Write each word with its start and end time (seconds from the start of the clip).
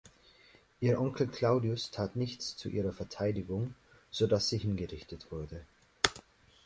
Ihr 0.79 0.99
Onkel 0.99 1.27
Claudius 1.27 1.91
tat 1.91 2.15
nichts 2.15 2.57
zu 2.57 2.69
ihrer 2.69 2.91
Verteidigung, 2.91 3.75
sodass 4.09 4.49
sie 4.49 4.57
hingerichtet 4.57 5.31
wurde. 5.31 5.63